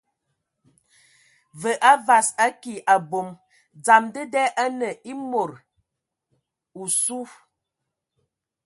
[1.65, 2.73] Və a vas, a ki!
[2.95, 3.29] Abom
[3.83, 5.55] dzam dəda anə e mod
[6.83, 7.21] osu.